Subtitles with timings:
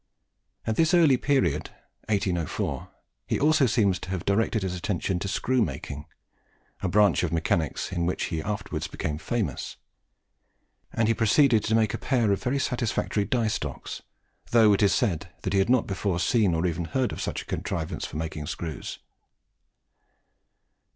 [0.65, 1.69] At this early period
[2.09, 2.89] (1804)
[3.27, 6.07] he also seems to have directed his attention to screw making
[6.81, 9.75] a branch of mechanics in which he afterwards became famous;
[10.91, 14.01] and he proceeded to make a pair of very satisfactory die stocks,
[14.49, 17.43] though it is said that he had not before seen or even heard of such
[17.43, 18.97] a contrivance for making screws.